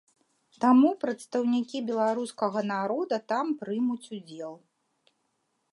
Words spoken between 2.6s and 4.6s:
народа там прымуць удзел.